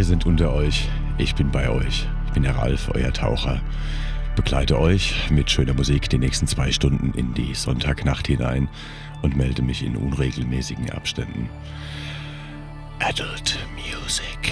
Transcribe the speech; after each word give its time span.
Wir 0.00 0.06
sind 0.06 0.24
unter 0.24 0.54
euch, 0.54 0.88
ich 1.18 1.34
bin 1.34 1.50
bei 1.50 1.68
euch. 1.68 2.08
Ich 2.26 2.32
bin 2.32 2.42
der 2.42 2.56
Ralf, 2.56 2.90
euer 2.94 3.12
Taucher. 3.12 3.60
Begleite 4.34 4.80
euch 4.80 5.30
mit 5.30 5.50
schöner 5.50 5.74
Musik 5.74 6.08
die 6.08 6.16
nächsten 6.16 6.46
zwei 6.46 6.72
Stunden 6.72 7.12
in 7.18 7.34
die 7.34 7.54
Sonntagnacht 7.54 8.26
hinein 8.26 8.70
und 9.20 9.36
melde 9.36 9.60
mich 9.60 9.84
in 9.84 9.98
unregelmäßigen 9.98 10.88
Abständen. 10.88 11.50
Adult 12.98 13.58
Music. 13.76 14.49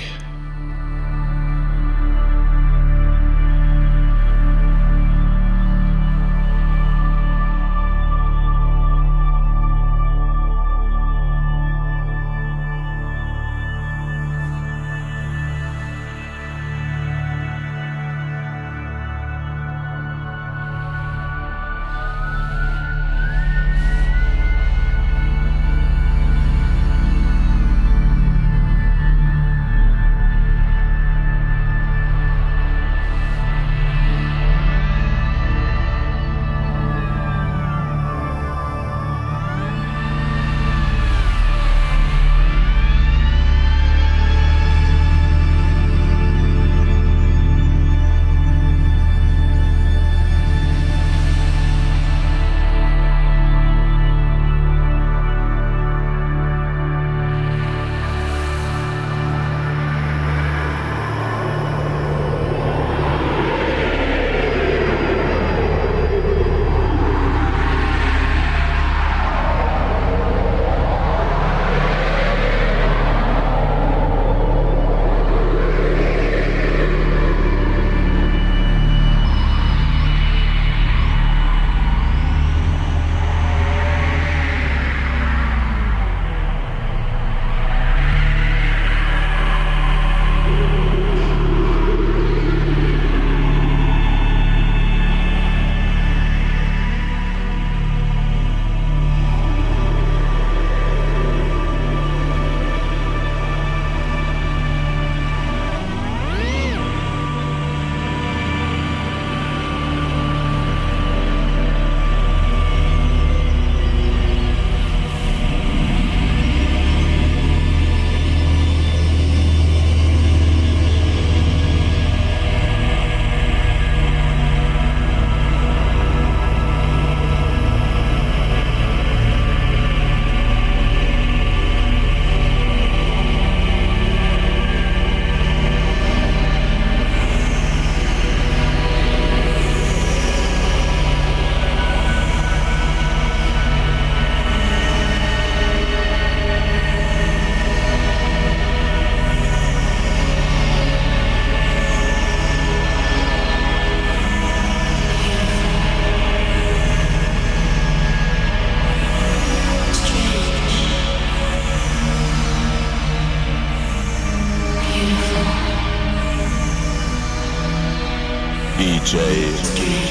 DJ. 169.00 170.07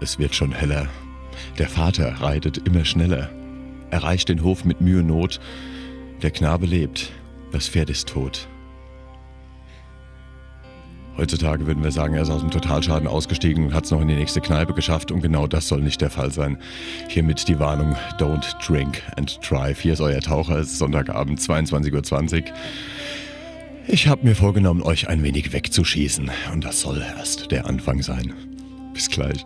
Es 0.00 0.18
wird 0.18 0.34
schon 0.34 0.52
heller. 0.52 0.88
Der 1.58 1.68
Vater 1.68 2.20
reitet 2.20 2.58
immer 2.66 2.84
schneller. 2.84 3.30
Erreicht 3.90 4.28
den 4.28 4.42
Hof 4.42 4.64
mit 4.64 4.80
Mühe 4.80 5.00
und 5.00 5.08
Not. 5.08 5.40
Der 6.22 6.30
Knabe 6.30 6.66
lebt. 6.66 7.12
Das 7.52 7.68
Pferd 7.68 7.90
ist 7.90 8.08
tot. 8.08 8.48
Heutzutage 11.16 11.66
würden 11.66 11.82
wir 11.84 11.90
sagen, 11.90 12.14
er 12.14 12.22
ist 12.22 12.30
aus 12.30 12.40
dem 12.40 12.50
Totalschaden 12.50 13.06
ausgestiegen 13.06 13.66
und 13.66 13.74
hat 13.74 13.84
es 13.84 13.90
noch 13.90 14.00
in 14.00 14.08
die 14.08 14.14
nächste 14.14 14.40
Kneipe 14.40 14.72
geschafft 14.72 15.12
und 15.12 15.20
genau 15.20 15.46
das 15.46 15.68
soll 15.68 15.82
nicht 15.82 16.00
der 16.00 16.08
Fall 16.08 16.32
sein. 16.32 16.56
Hiermit 17.08 17.46
die 17.46 17.58
Warnung, 17.58 17.94
don't 18.18 18.54
drink 18.66 19.02
and 19.16 19.38
drive. 19.46 19.80
Hier 19.80 19.92
ist 19.92 20.00
euer 20.00 20.20
Taucher, 20.20 20.56
es 20.56 20.68
ist 20.68 20.78
Sonntagabend, 20.78 21.38
22.20 21.38 22.42
Uhr. 22.42 22.54
Ich 23.86 24.08
habe 24.08 24.26
mir 24.26 24.34
vorgenommen, 24.34 24.82
euch 24.82 25.08
ein 25.08 25.22
wenig 25.22 25.52
wegzuschießen 25.52 26.30
und 26.54 26.64
das 26.64 26.80
soll 26.80 27.02
erst 27.02 27.50
der 27.50 27.66
Anfang 27.66 28.02
sein. 28.02 28.32
Bis 28.94 29.10
gleich. 29.10 29.44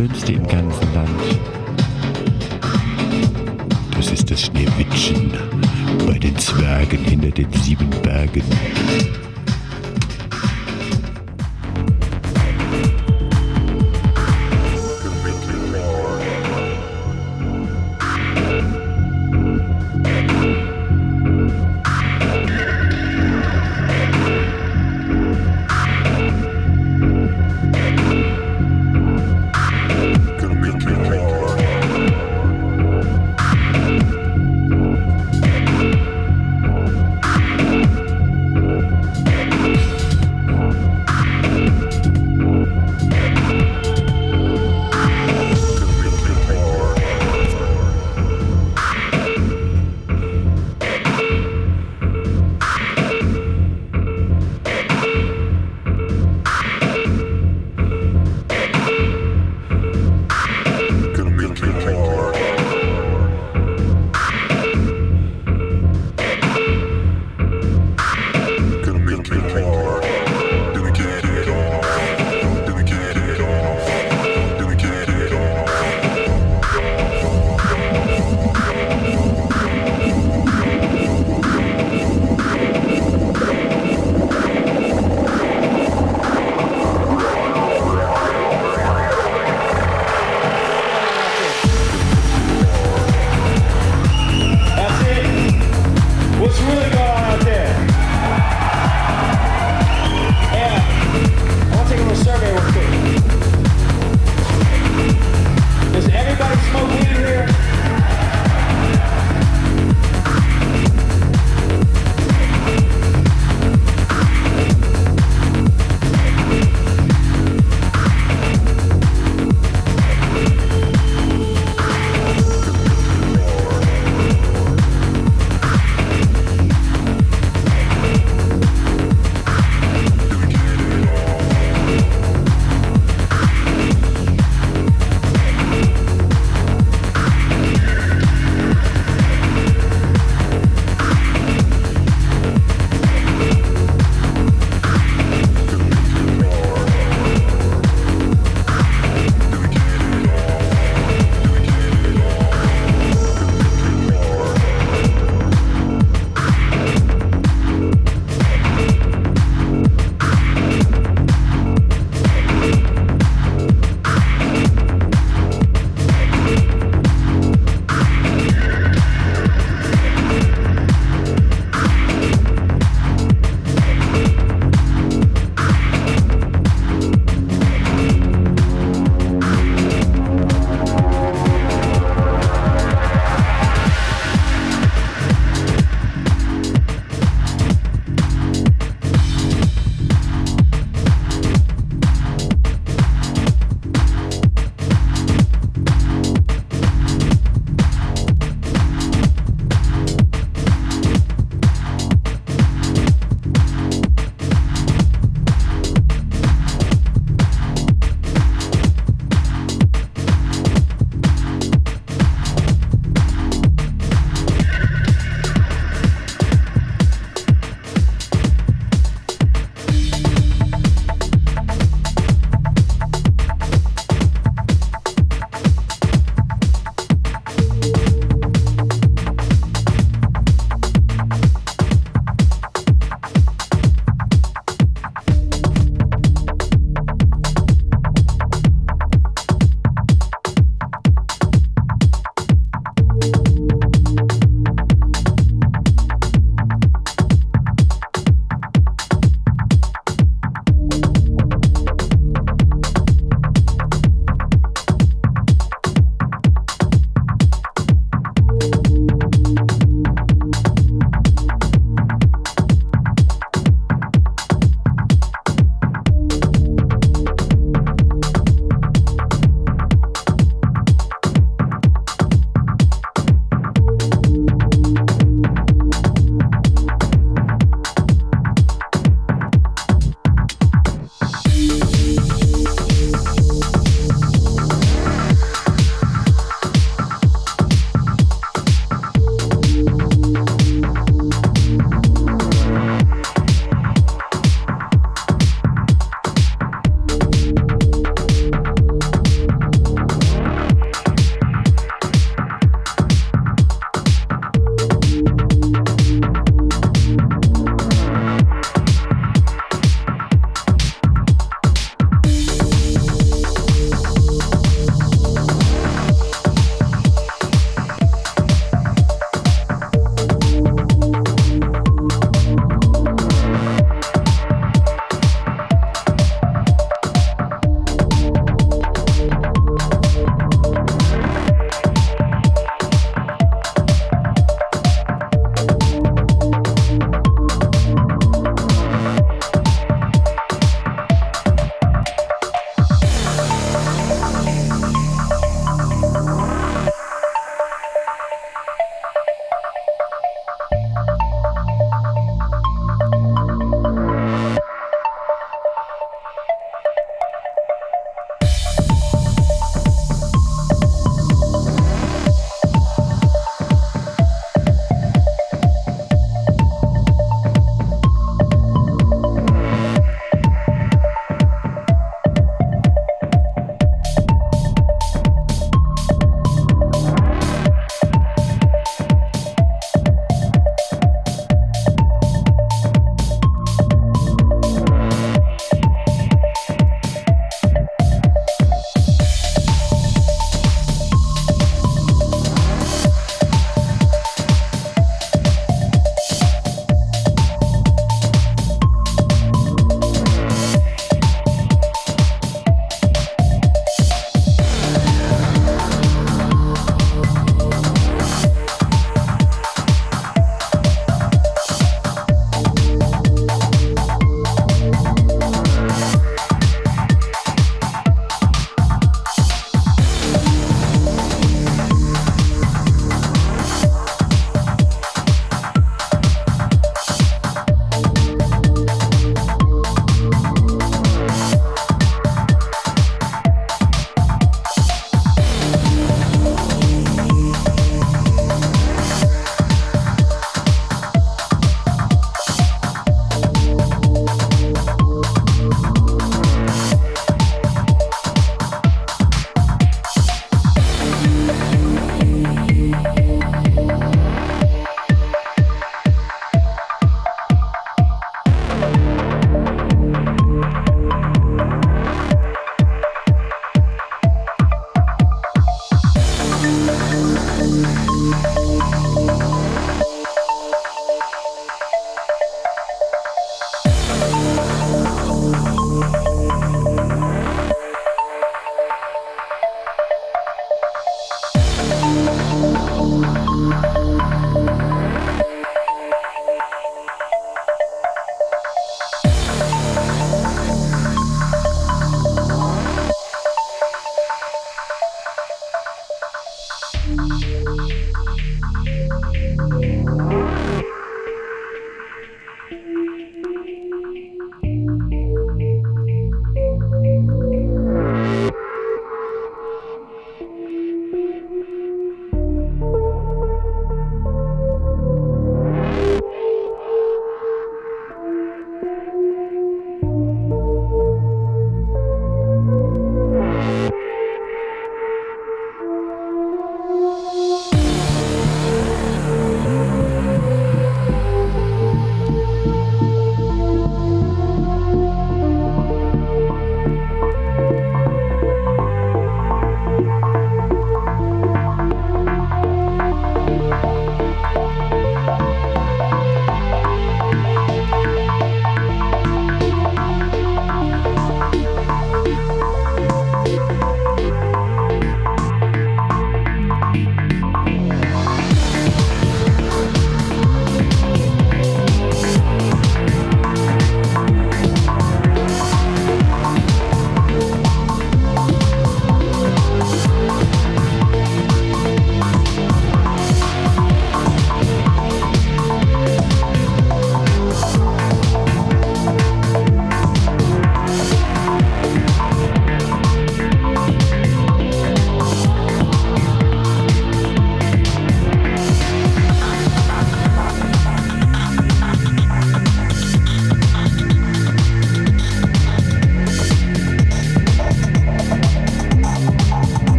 Schönste 0.00 0.32
im 0.32 0.46
ganzen 0.46 0.94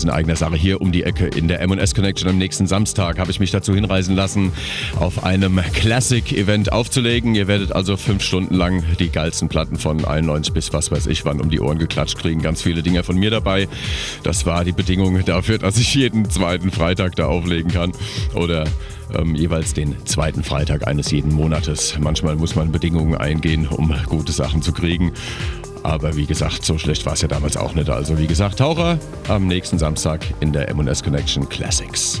was 0.00 0.04
in 0.04 0.10
eigener 0.10 0.36
Sache. 0.36 0.56
Hier 0.56 0.80
um 0.80 0.92
die 0.92 1.02
Ecke 1.02 1.26
in 1.26 1.46
der 1.46 1.60
M&S 1.60 1.94
Connection 1.94 2.30
am 2.30 2.38
nächsten 2.38 2.66
Samstag 2.66 3.18
habe 3.18 3.30
ich 3.30 3.38
mich 3.38 3.50
dazu 3.50 3.74
hinreisen 3.74 4.16
lassen, 4.16 4.52
auf 4.96 5.24
einem 5.24 5.60
Classic-Event 5.74 6.72
aufzulegen. 6.72 7.34
Ihr 7.34 7.48
werdet 7.48 7.72
also 7.72 7.98
fünf 7.98 8.22
Stunden 8.22 8.54
lang 8.54 8.82
die 8.98 9.10
geilsten 9.10 9.48
Platten 9.48 9.76
von 9.76 10.04
91 10.04 10.54
bis 10.54 10.72
was 10.72 10.90
weiß 10.90 11.06
ich 11.08 11.24
wann 11.26 11.40
um 11.40 11.50
die 11.50 11.60
Ohren 11.60 11.78
geklatscht 11.78 12.18
kriegen. 12.18 12.40
Ganz 12.40 12.62
viele 12.62 12.82
Dinge 12.82 13.02
von 13.02 13.16
mir 13.16 13.30
dabei. 13.30 13.68
Das 14.22 14.46
war 14.46 14.64
die 14.64 14.72
Bedingung 14.72 15.22
dafür, 15.24 15.58
dass 15.58 15.76
ich 15.76 15.94
jeden 15.94 16.30
zweiten 16.30 16.70
Freitag 16.70 17.16
da 17.16 17.26
auflegen 17.26 17.70
kann. 17.70 17.92
Oder 18.34 18.64
ähm, 19.14 19.34
jeweils 19.34 19.74
den 19.74 19.96
zweiten 20.06 20.42
Freitag 20.42 20.86
eines 20.86 21.10
jeden 21.10 21.32
Monates. 21.32 21.96
Manchmal 21.98 22.36
muss 22.36 22.54
man 22.54 22.72
Bedingungen 22.72 23.16
eingehen, 23.16 23.66
um 23.66 23.94
gute 24.06 24.32
Sachen 24.32 24.62
zu 24.62 24.72
kriegen. 24.72 25.12
Aber 25.82 26.16
wie 26.16 26.26
gesagt, 26.26 26.64
so 26.64 26.78
schlecht 26.78 27.06
war 27.06 27.14
es 27.14 27.22
ja 27.22 27.28
damals 27.28 27.56
auch 27.56 27.74
nicht. 27.74 27.88
Also 27.88 28.18
wie 28.18 28.26
gesagt, 28.26 28.58
Taucher 28.58 28.98
am 29.28 29.46
nächsten 29.46 29.78
Samstag 29.78 30.24
in 30.40 30.52
der 30.52 30.68
M&S 30.68 31.02
Connection 31.02 31.48
Classics. 31.48 32.20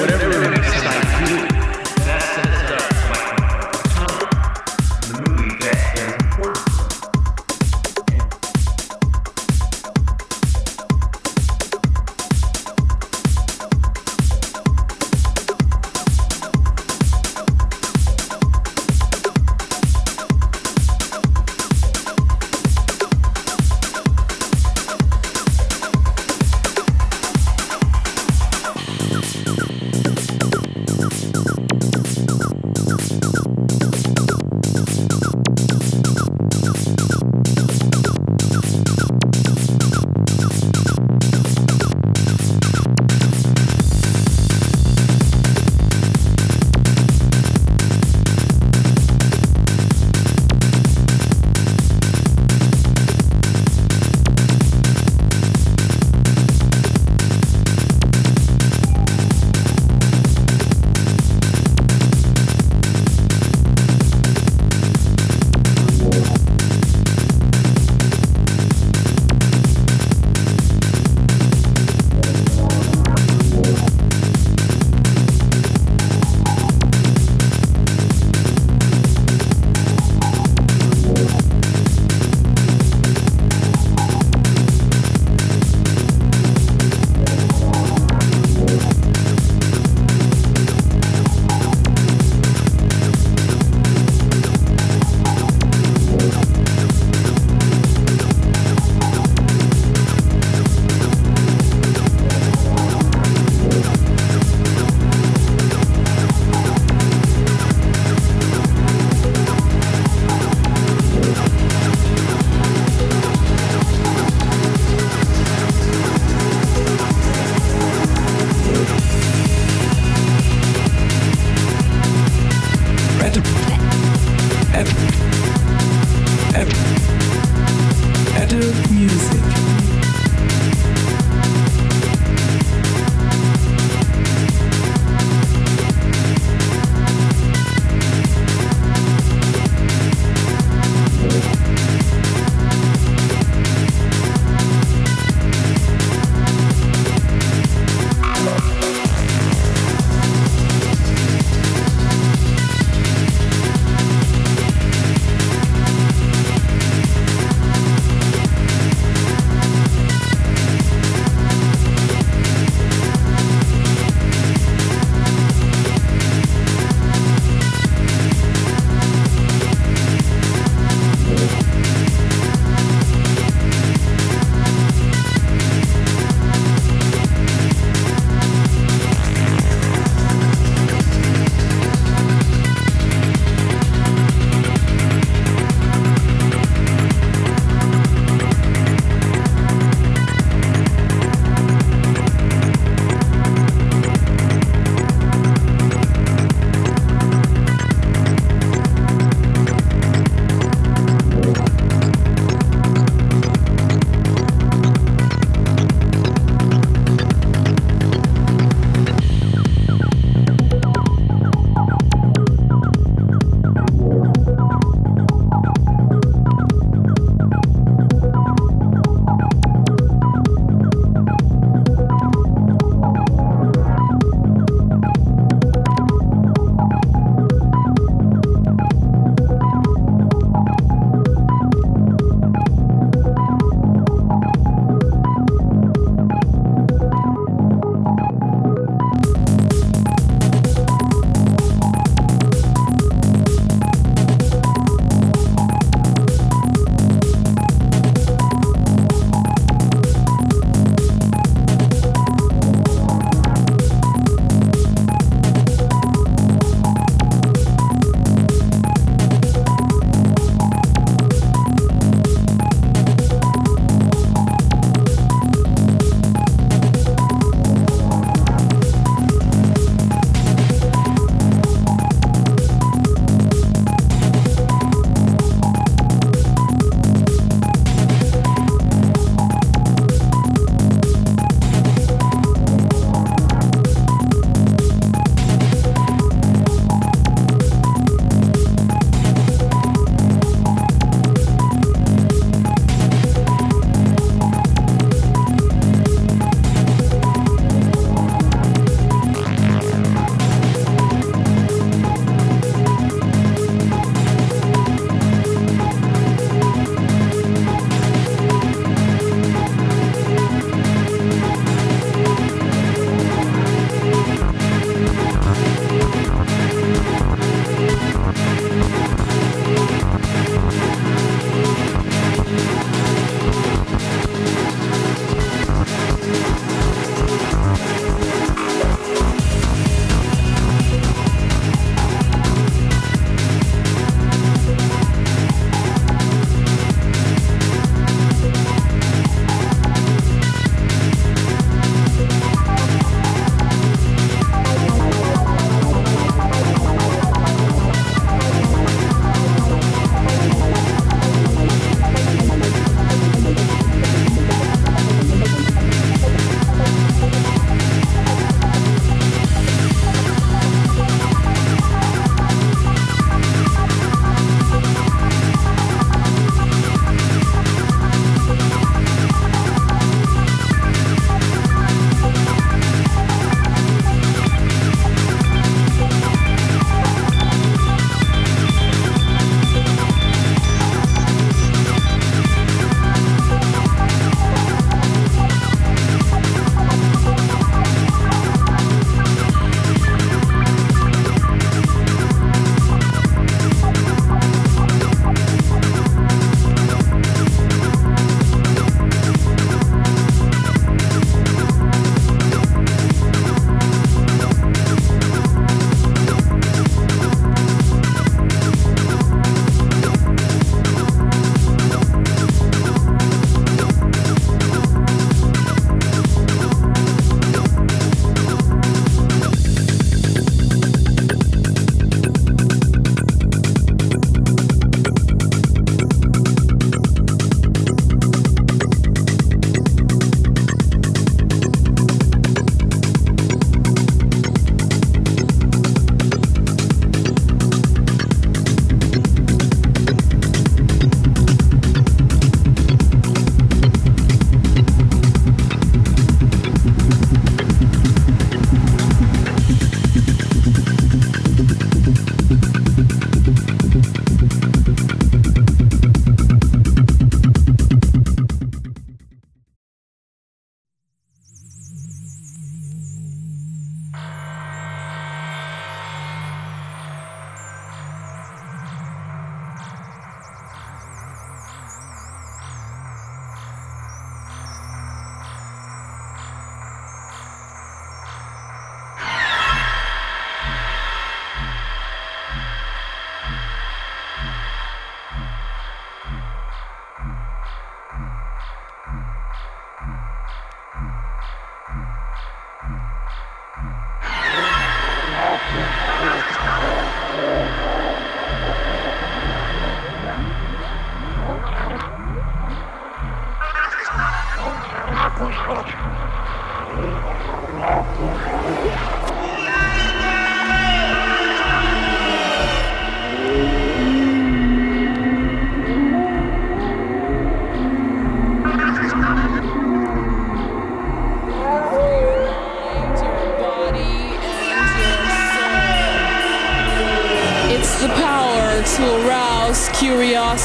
whatever 0.00 0.42
it 0.44 0.58
is 0.58 0.84
I 0.84 1.24
do 1.26 1.44
It's 1.44 1.53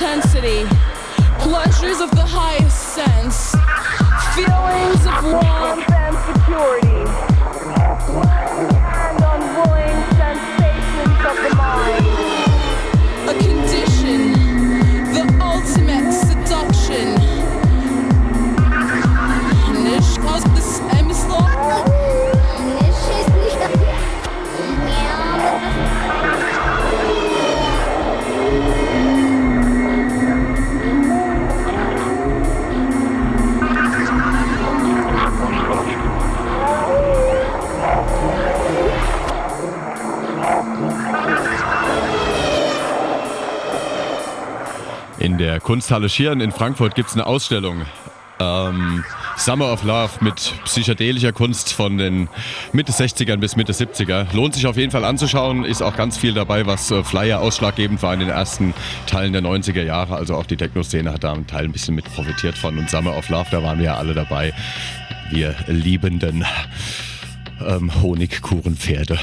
Intensity, 0.00 0.64
pleasures 1.40 2.00
of 2.00 2.10
the 2.12 2.24
highest 2.24 2.94
sense, 2.94 3.52
feelings 4.34 5.04
of 5.04 5.22
warmth 5.24 5.92
and 5.92 6.16
security, 6.24 7.29
der 45.50 45.58
Kunsthalle 45.58 46.08
Schirn 46.08 46.40
in 46.40 46.52
Frankfurt 46.52 46.94
gibt 46.94 47.08
es 47.08 47.16
eine 47.16 47.26
Ausstellung. 47.26 47.84
Ähm, 48.38 49.02
Summer 49.36 49.72
of 49.72 49.82
Love 49.82 50.10
mit 50.20 50.54
psychedelischer 50.64 51.32
Kunst 51.32 51.72
von 51.72 51.98
den 51.98 52.28
Mitte 52.72 52.92
60ern 52.92 53.38
bis 53.38 53.56
Mitte 53.56 53.72
70er. 53.72 54.32
Lohnt 54.32 54.54
sich 54.54 54.68
auf 54.68 54.76
jeden 54.76 54.92
Fall 54.92 55.04
anzuschauen. 55.04 55.64
Ist 55.64 55.82
auch 55.82 55.96
ganz 55.96 56.16
viel 56.16 56.34
dabei, 56.34 56.66
was 56.66 56.92
äh, 56.92 57.02
Flyer 57.02 57.40
ausschlaggebend 57.40 58.00
war 58.00 58.14
in 58.14 58.20
den 58.20 58.28
ersten 58.28 58.74
Teilen 59.08 59.32
der 59.32 59.42
90er 59.42 59.82
Jahre. 59.82 60.14
Also 60.14 60.36
auch 60.36 60.46
die 60.46 60.56
Techno-Szene 60.56 61.12
hat 61.12 61.24
da 61.24 61.32
einen 61.32 61.48
Teil 61.48 61.64
ein 61.64 61.72
bisschen 61.72 61.96
mit 61.96 62.04
profitiert 62.04 62.56
von. 62.56 62.78
Und 62.78 62.88
Summer 62.88 63.16
of 63.16 63.28
Love, 63.28 63.48
da 63.50 63.60
waren 63.60 63.78
wir 63.78 63.86
ja 63.86 63.96
alle 63.96 64.14
dabei. 64.14 64.54
Wir 65.32 65.56
liebenden 65.66 66.44
ähm, 67.66 67.90
Honigkuchenpferde. 68.00 69.18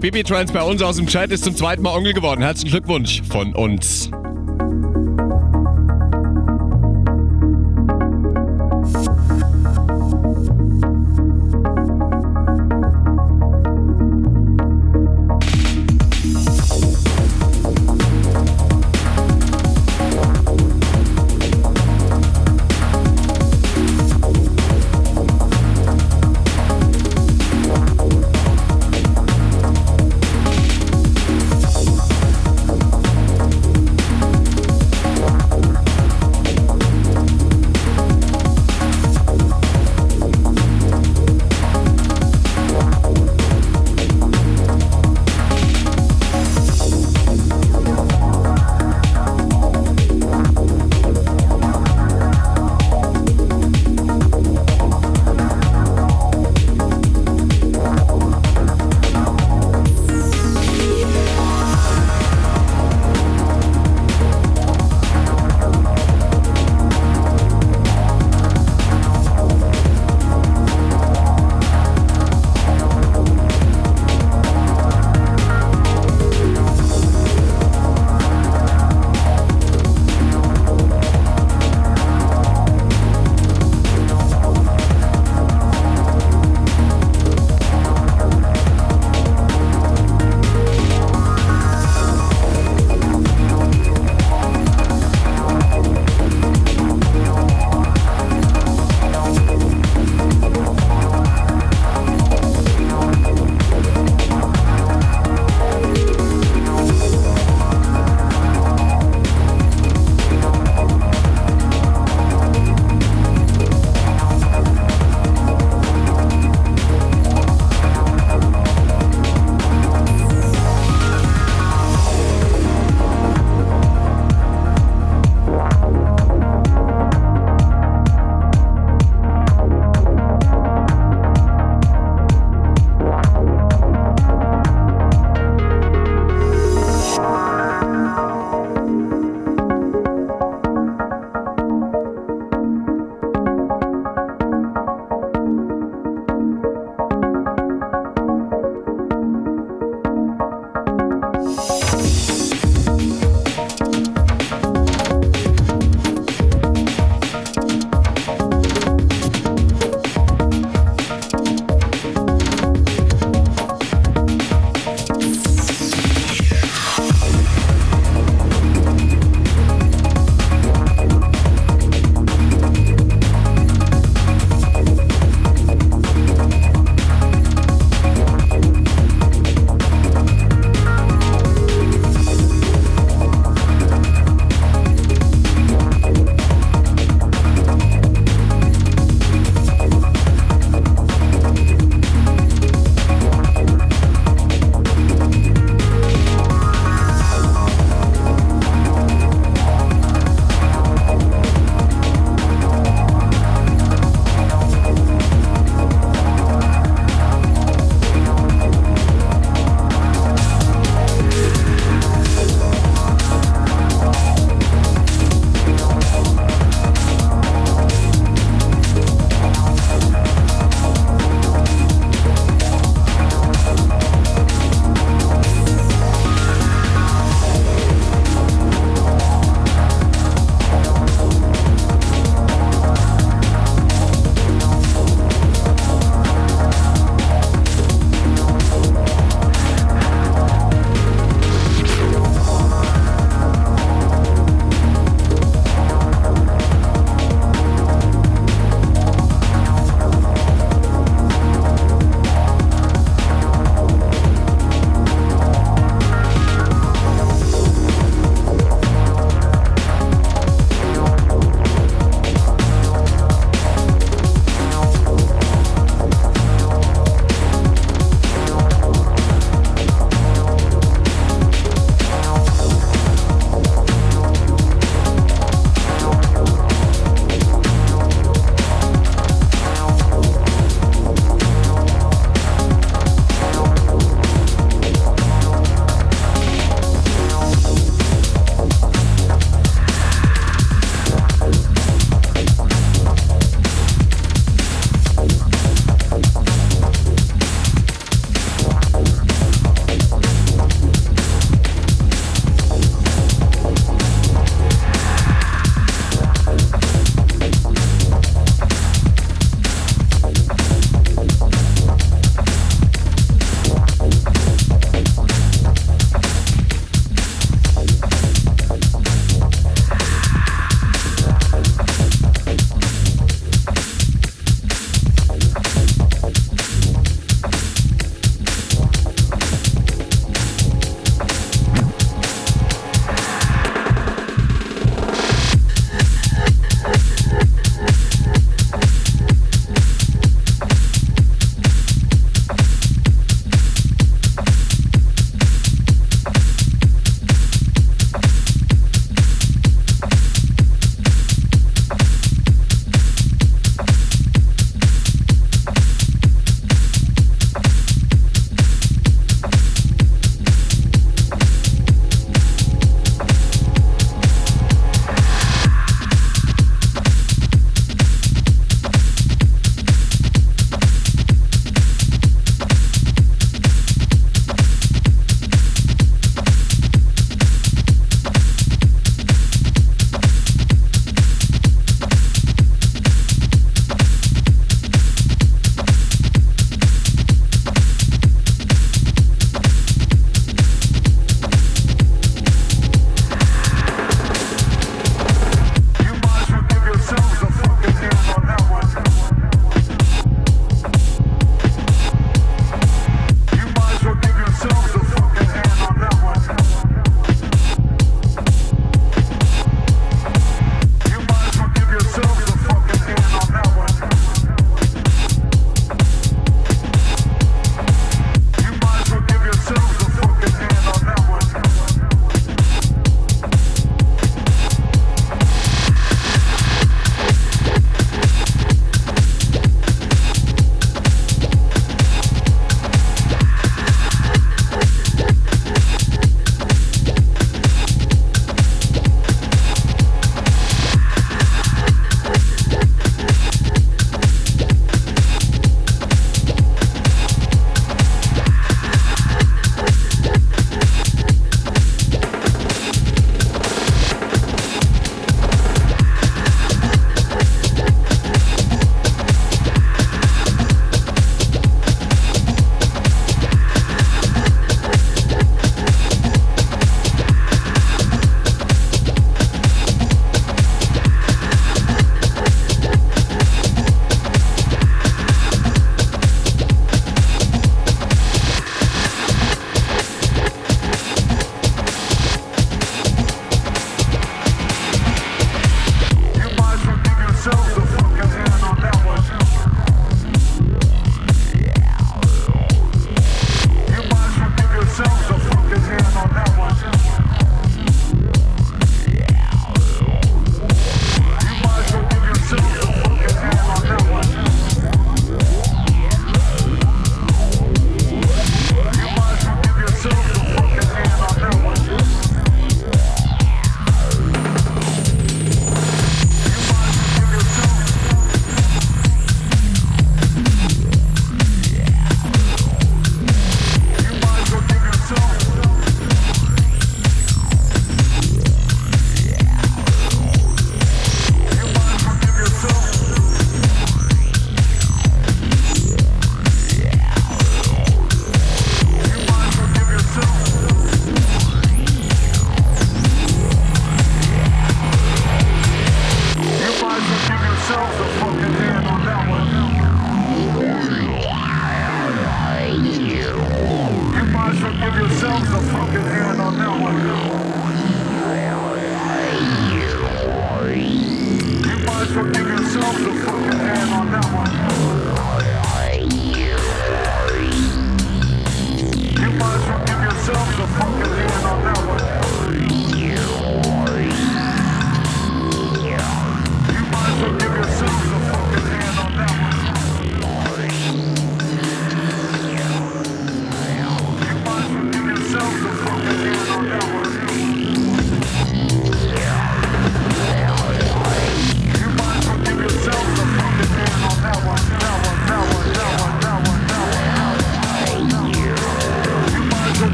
Bibi 0.00 0.22
Trans 0.22 0.52
bei 0.52 0.62
uns 0.62 0.80
aus 0.80 0.96
dem 0.96 1.08
Chat, 1.08 1.32
ist 1.32 1.42
zum 1.42 1.56
zweiten 1.56 1.82
Mal 1.82 1.96
Onkel 1.96 2.12
geworden. 2.12 2.40
Herzlichen 2.40 2.70
Glückwunsch 2.70 3.20
von 3.28 3.52
uns. 3.54 4.08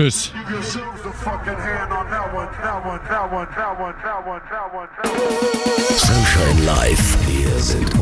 Tschüss. 0.00 0.32
Sunshine 5.98 6.64
Live. 6.64 7.18
Wir 7.28 7.58
sind. 7.60 7.99